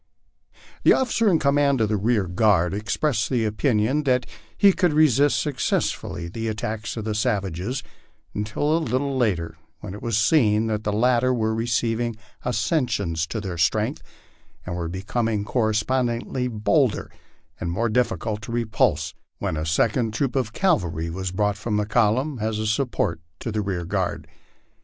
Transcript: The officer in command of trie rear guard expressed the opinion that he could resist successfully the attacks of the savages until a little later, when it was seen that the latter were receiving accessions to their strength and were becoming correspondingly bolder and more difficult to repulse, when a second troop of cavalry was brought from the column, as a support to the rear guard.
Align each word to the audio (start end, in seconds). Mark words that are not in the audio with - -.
The 0.81 0.93
officer 0.93 1.29
in 1.29 1.37
command 1.37 1.79
of 1.79 1.87
trie 1.89 1.95
rear 2.01 2.23
guard 2.27 2.73
expressed 2.73 3.29
the 3.29 3.45
opinion 3.45 4.01
that 4.05 4.25
he 4.57 4.73
could 4.73 4.93
resist 4.93 5.39
successfully 5.39 6.27
the 6.27 6.47
attacks 6.47 6.97
of 6.97 7.05
the 7.05 7.13
savages 7.13 7.83
until 8.33 8.75
a 8.75 8.79
little 8.79 9.15
later, 9.15 9.59
when 9.81 9.93
it 9.93 10.01
was 10.01 10.17
seen 10.17 10.65
that 10.65 10.85
the 10.85 10.91
latter 10.91 11.31
were 11.31 11.53
receiving 11.53 12.15
accessions 12.43 13.27
to 13.27 13.39
their 13.39 13.59
strength 13.59 14.01
and 14.65 14.75
were 14.75 14.89
becoming 14.89 15.45
correspondingly 15.45 16.47
bolder 16.47 17.11
and 17.59 17.71
more 17.71 17.87
difficult 17.87 18.41
to 18.41 18.51
repulse, 18.51 19.13
when 19.37 19.55
a 19.55 19.67
second 19.67 20.15
troop 20.15 20.35
of 20.35 20.51
cavalry 20.51 21.11
was 21.11 21.31
brought 21.31 21.57
from 21.57 21.77
the 21.77 21.85
column, 21.85 22.39
as 22.39 22.57
a 22.57 22.65
support 22.65 23.19
to 23.39 23.51
the 23.51 23.61
rear 23.61 23.85
guard. 23.85 24.27